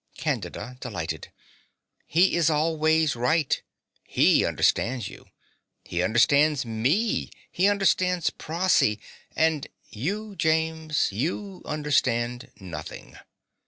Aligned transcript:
CANDIDA 0.17 0.77
(delighted). 0.79 1.31
He 2.07 2.35
is 2.35 2.49
always 2.49 3.15
right. 3.15 3.61
He 4.03 4.43
understands 4.43 5.07
you; 5.07 5.27
he 5.85 6.01
understands 6.01 6.65
me; 6.65 7.29
he 7.51 7.67
understands 7.67 8.31
Prossy; 8.31 8.99
and 9.35 9.67
you, 9.91 10.35
James 10.35 11.09
you 11.11 11.61
understand 11.65 12.49
nothing. 12.59 13.15